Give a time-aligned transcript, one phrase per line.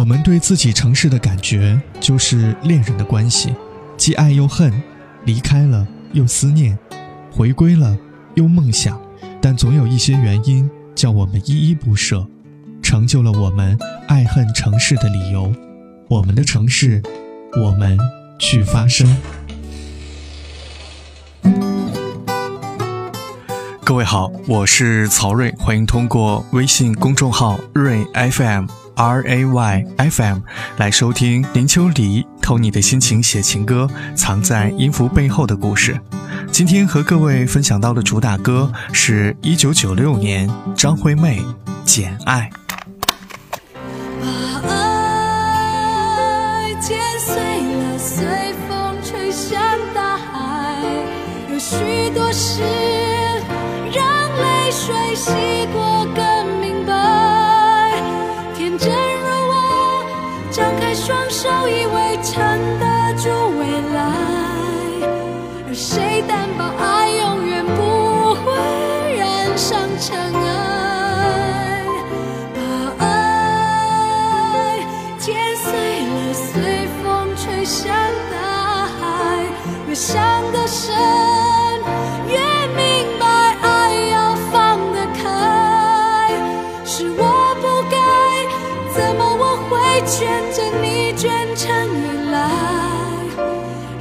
[0.00, 3.52] 我们对自己城市的感觉，就是恋人的关系，
[3.98, 4.72] 既爱又恨，
[5.26, 6.78] 离开了又思念，
[7.30, 7.98] 回归了
[8.34, 8.98] 又梦想，
[9.42, 12.26] 但总有一些原因叫我们依依不舍，
[12.80, 13.78] 成就了我们
[14.08, 15.52] 爱恨城市的理由。
[16.08, 17.02] 我们的城市，
[17.62, 17.98] 我们
[18.38, 19.18] 去发声。
[23.84, 28.64] 各位好，我是曹睿，欢迎通过微信公众号睿 FM。
[29.00, 30.40] R A Y F M
[30.76, 35.98] 来收听林秋离偷你的心情写情歌，藏在音符背后的故事。
[36.52, 41.40] 今天和各位分享到的主打歌是一九九六年张惠妹
[41.82, 42.50] 《简爱》。
[44.20, 44.26] 把
[44.68, 49.58] 爱剪碎了，随风吹向
[49.94, 50.76] 大海。
[51.50, 52.60] 有许多事
[53.94, 54.04] 让
[54.36, 55.32] 泪水洗
[55.72, 56.04] 过。
[56.12, 56.92] 更明白
[62.22, 62.36] 撑
[62.78, 62.84] 得
[63.14, 63.98] 住未来，
[65.66, 68.46] 而谁担保爱永远不会
[69.16, 70.08] 染上尘
[70.44, 70.44] 埃？
[72.54, 72.58] 把
[73.04, 73.06] 爱
[75.18, 75.70] 剪碎
[76.06, 77.04] 了，随风
[77.36, 77.88] 吹向
[78.30, 78.34] 大
[79.00, 79.02] 海，
[79.88, 80.20] 越想
[80.52, 80.94] 得深，
[82.28, 82.36] 越
[82.76, 82.78] 明
[83.18, 83.24] 白
[83.62, 83.66] 爱
[84.12, 84.16] 要
[84.52, 85.18] 放得开。
[86.84, 87.22] 是我
[87.62, 87.96] 不该，
[88.94, 89.70] 怎么我会
[90.02, 90.18] 眷
[90.54, 91.18] 着你爱要放得开。
[91.18, 92.94] 是我不该，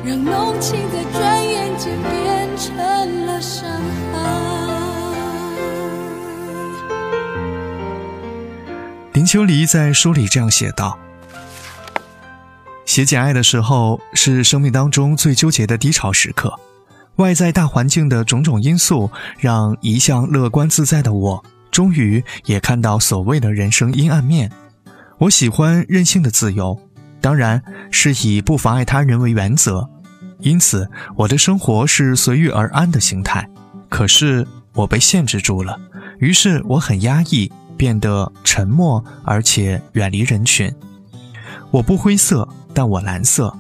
[0.05, 0.59] 怎么我会牵着你？
[0.61, 2.75] 情在转眼间变成
[3.25, 3.63] 了伤
[4.11, 4.17] 害。
[9.13, 10.99] 林秋离在书里这样写道
[12.85, 16.53] ：“写简爱的时候，是生命当中最纠结的低潮时刻。
[17.15, 24.51] 外在大环境的种种因素，让一向乐观自在的我，终于也看到所谓的人生阴暗面。
[25.17, 26.79] 我喜欢任性的自由，
[27.21, 29.89] 当然是以不妨碍他人为原则。”
[30.39, 33.47] 因此，我的生活是随遇而安的心态。
[33.89, 35.77] 可是我被限制住了，
[36.19, 40.73] 于是我很压抑，变得沉默，而且远离人群。
[41.71, 43.53] 我不灰色，但我蓝色。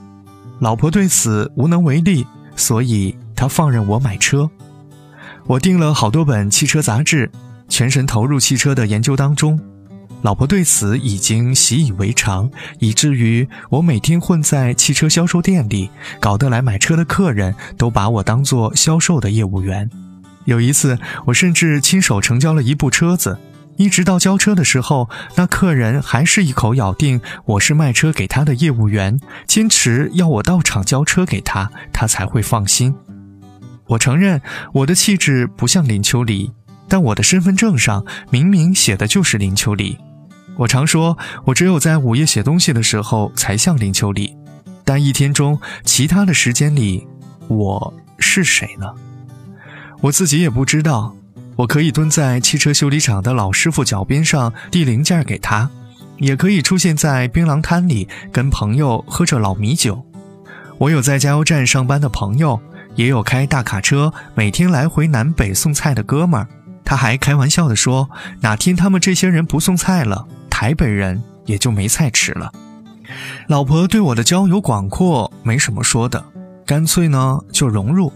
[0.59, 4.49] 老婆对此无能为力，所以她放任我买车。
[5.47, 7.29] 我订了好多本汽车杂志，
[7.67, 9.59] 全神投入汽车的研究当中。
[10.21, 19.89] 老婆对此已经习以为常，以至于我每天混在汽车销售店里，搞得来买车的客人都把我当做销售的业务员。
[20.43, 23.39] 有一次，我甚至亲手成交了一部车子，
[23.77, 32.93] 一直到交车的时候，那客人还是一口咬定我是卖车给他的业务员，坚持要我到场交车给他，他才会放心。
[33.87, 34.41] 我承认
[34.73, 36.51] 我的气质不像林秋离，
[36.89, 39.97] 但我的身份证上明明写的就是林秋离。
[40.59, 44.35] 我常说，我只有在午夜写东西的时候才像林秋离，
[44.83, 47.07] 但一天中其他的时间里，
[47.47, 48.85] 我是谁呢？
[50.01, 51.15] 我自己也不知道。
[51.55, 55.69] 我可以蹲在汽车修理厂的老师傅脚边上递零件给他，
[56.17, 60.05] 也可以出现在槟榔摊里跟朋友喝着老米酒。
[60.77, 62.59] 我有在加油站上班的朋友，
[62.95, 66.47] 也有开大卡车每天来回南北送菜的哥们儿。
[66.83, 68.09] 他还开玩笑地说
[68.41, 70.27] ：“哪天他们这些人不送菜了？”
[70.59, 72.51] 台北人也就没菜吃了。
[73.47, 76.21] 老婆对我的交友广阔没什么说的，
[76.65, 78.11] 干脆呢就融入。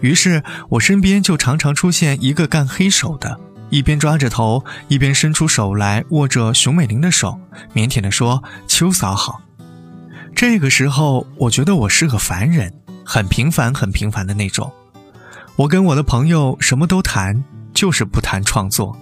[0.00, 3.38] 于是我身边就常常出现一个干黑手的，
[3.70, 7.38] 一边抓着头，一边伸出手来握着熊美玲的手，
[7.74, 9.40] 腼腆地说：“秋嫂好。”
[10.34, 12.74] 这个时候，我觉得我是个凡人，
[13.04, 14.68] 很平凡、很平凡的那种。
[15.54, 18.98] 我跟我的朋友什么都谈，就是不谈创作。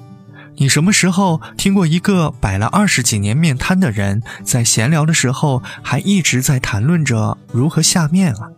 [0.57, 8.49] 你什么时候听过一个摆了二十几年面摊的人，在闲聊的时候还一直在谈论着如何下面啊？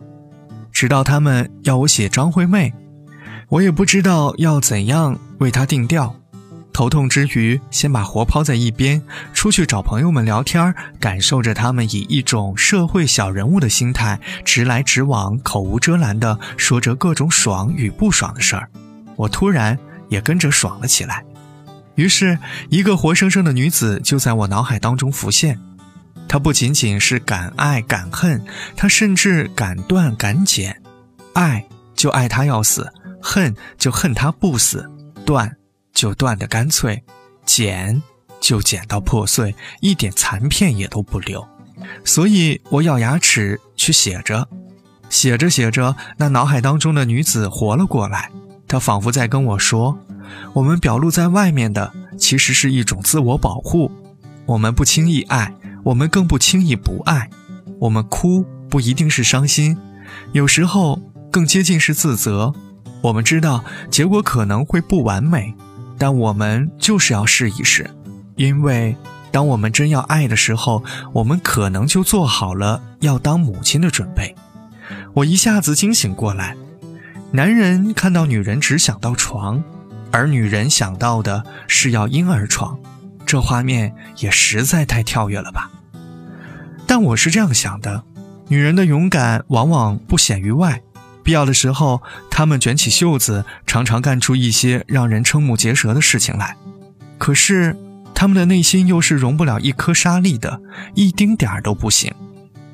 [0.71, 2.73] 直到他们要我写张惠妹，
[3.47, 6.15] 我也不知道要怎样为她定调。
[6.73, 9.01] 头痛之余，先把活抛在一边，
[9.33, 18.69] 出去找朋友们聊天，感受着他们以一种社会小人物的心态，直来直往、口无遮拦地说着各种爽与不爽的事儿。
[19.15, 19.79] 我突然
[20.09, 21.23] 也跟着爽了起来。
[21.95, 22.37] 于是，
[22.69, 25.59] 一个活生生的女子就在我脑海当中浮现。
[26.27, 28.43] 她不仅仅是敢爱敢恨，
[28.75, 30.81] 她甚至敢断敢剪。
[31.33, 31.65] 爱
[31.95, 34.89] 就爱她要死，恨就恨她不死，
[35.25, 35.55] 断
[35.93, 37.01] 就断得干脆，
[37.45, 38.01] 剪
[38.41, 41.47] 就剪到破碎，一点残片也都不留。
[42.03, 44.49] 所以我咬牙齿去写着，
[45.09, 48.31] 写着写着，那脑海当中的女子活了过来。
[48.67, 49.97] 她仿佛在跟我说。
[50.53, 53.91] 我们表露在外面的，其实是一种自我保护。
[54.45, 57.29] 我们不轻易爱，我们更不轻易不爱。
[57.79, 59.77] 我们哭不一定是伤心，
[60.31, 61.01] 有时候
[61.31, 62.53] 更接近是自责。
[63.01, 65.53] 我们知道结果可能会不完美，
[65.97, 67.89] 但我们就是要试一试，
[68.35, 68.95] 因为
[69.31, 70.83] 当我们真要爱的时候，
[71.13, 74.35] 我们可能就做好了要当母亲的准备。
[75.13, 76.55] 我一下子惊醒过来，
[77.31, 79.63] 男人看到女人只想到床，
[80.15, 82.79] 而女人想到的是要婴儿床，
[83.25, 85.69] 这画面也实在太跳跃了吧。
[86.87, 88.01] 但我是这样想的：
[88.47, 90.81] 女人的勇敢往往不显于外，
[91.21, 92.01] 必要的时候，
[92.31, 96.55] 她们卷起袖子，常常干出一些让人瞠目结舌的事情来。
[97.17, 97.75] 可是，
[98.13, 100.61] 她们的内心又是容不了一颗沙粒的，
[100.93, 102.13] 一丁点儿都不行。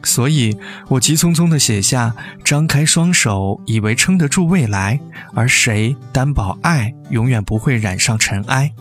[0.03, 0.57] 所以
[0.87, 4.99] 我急匆匆地写下：“张开双手，以为撑得住未来，
[5.33, 8.71] 而谁担保爱永远不会染上尘埃？”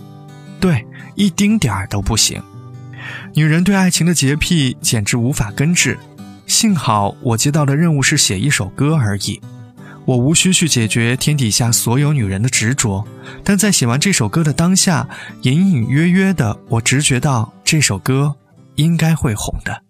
[0.59, 2.43] 对，一丁点儿都不行。
[3.35, 5.99] 女人对爱情的洁癖简直无法根治。
[6.47, 9.41] 幸好我接到的任务是写一首歌而已，
[10.05, 13.07] 我无需去解决天底下所有女人的执着。
[13.45, 15.09] 但在写完这首歌的当下，
[15.43, 18.35] 隐隐约约的，我直觉到这首歌
[18.75, 19.83] 应该会红的。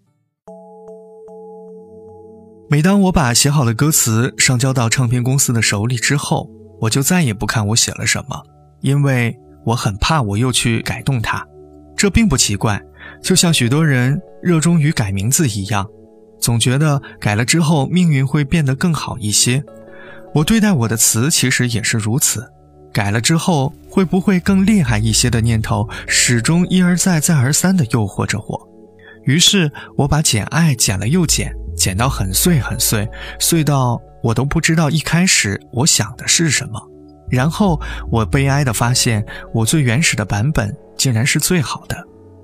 [2.73, 6.49] 每当我把写好的歌词上交到唱片公司的手里之后，
[6.81, 8.41] 我就再也不看我写了什么，
[8.81, 11.45] 因为我很怕我又去改动它。
[11.97, 12.81] 这并不奇怪。
[13.21, 15.85] 就像许多人热衷于改名字一样，
[16.41, 19.65] 总觉得改了之后命运会变得更好一些。
[20.33, 22.49] 我对待我的词其实也是如此，
[22.93, 28.69] 改了之后会不会更厉害一些的念头始终一而再再而三地诱惑着我。
[29.25, 36.79] 于是我把简爱剪了又剪，剪到很碎很碎，碎到我都不知道一开始我想的是什么。
[37.31, 37.81] 然后
[38.11, 39.25] 我悲哀地发现，
[39.55, 41.97] 我最原始的版本竟然是最好的。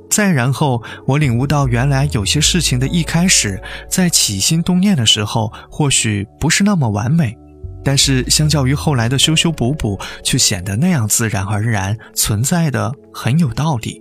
[0.08, 3.60] 再然后，我领悟到，原来有些事情的一开始，
[3.90, 7.36] 在起心动念的时候，或许不是那么完美，
[7.84, 14.00] 但是相较于后来的修修补补，却显得那样自然而然，存在的很有道理。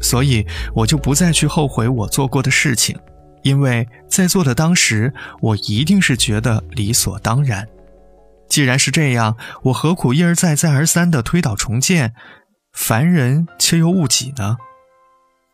[0.00, 2.96] 所以，我就不再去后悔我做过的事情，
[3.42, 7.66] 因为在做的当时，我一定是觉得理所当然。
[8.48, 12.14] 既然是这样，我何苦一而再、再而三的推倒重建？
[12.72, 14.56] 凡人却又误己呢？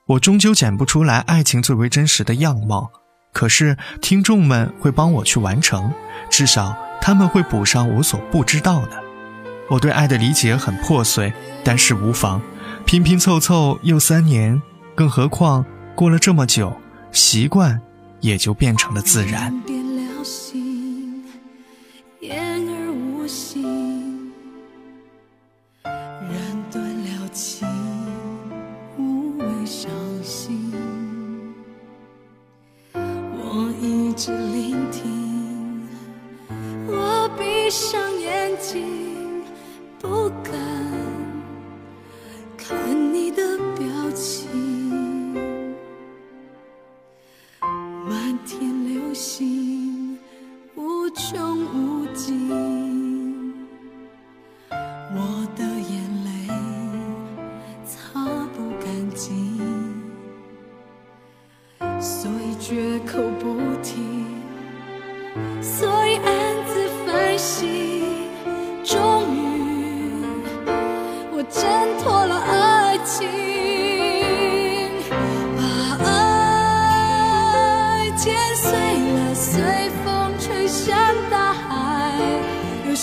[0.07, 2.91] 我终究剪不出来爱情最为真实的样貌，
[3.33, 5.93] 可是听众们会帮我去完成，
[6.31, 9.03] 至少他们会补上我所不知道的。
[9.69, 11.33] 我对爱的理解很破碎，
[11.65, 12.41] 但是无妨，
[12.85, 14.63] 拼拼凑凑又三年，
[14.95, 16.81] 更何况过了这么久，
[17.17, 17.81] 习惯
[18.21, 19.51] 也就变成了自然。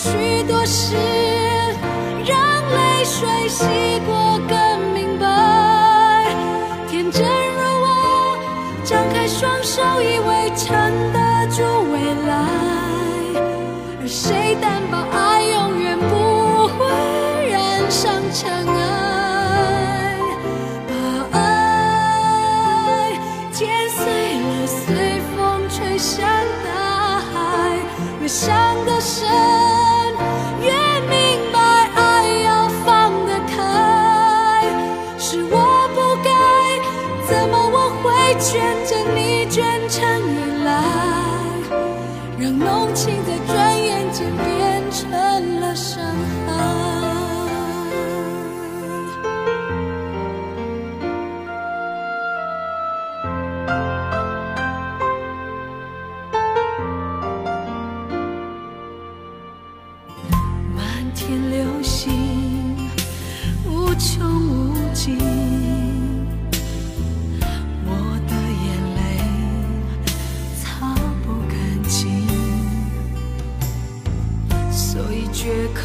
[0.03, 0.97] 许多事，
[2.25, 2.37] 让
[2.75, 3.63] 泪水洗
[4.05, 6.25] 过更明白。
[6.89, 8.37] 天真如我，
[8.83, 10.67] 张开双手，以为撑
[11.13, 12.31] 得住未来。
[14.01, 16.83] 而谁担保爱永远不会
[17.49, 20.19] 染上尘埃？
[20.85, 20.91] 把
[21.39, 23.17] 爱
[23.53, 24.03] 剪碎
[24.41, 25.37] 了，随风
[25.69, 26.27] 吹向
[26.65, 27.79] 大海，
[28.19, 28.51] 越伤
[28.85, 29.52] 得深。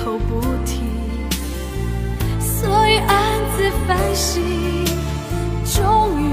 [0.09, 0.81] 都不提，
[2.41, 3.15] 所以暗
[3.55, 4.43] 自反省。
[5.67, 6.25] 终于，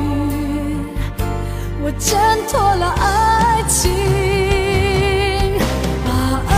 [1.83, 2.17] 我挣
[2.47, 3.91] 脱了爱情，
[6.05, 6.09] 把
[6.53, 6.55] 爱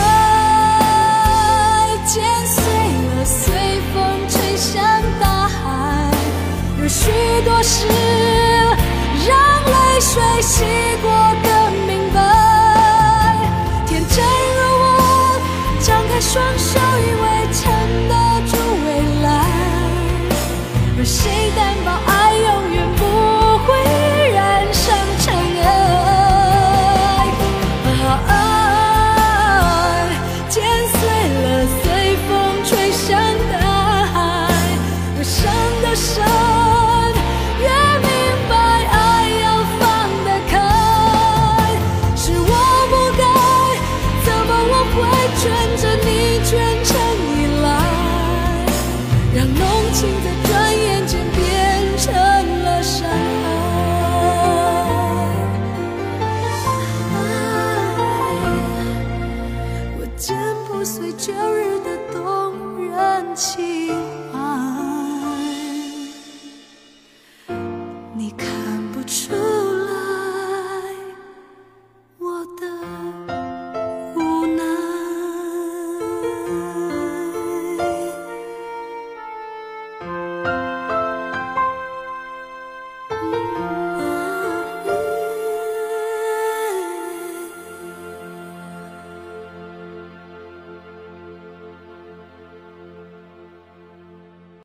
[2.05, 2.61] 剪碎
[3.15, 3.95] 了，随风
[4.29, 4.77] 吹向
[5.19, 6.11] 大海。
[6.79, 7.09] 有许
[7.43, 7.87] 多事，
[9.27, 10.96] 让泪水洗。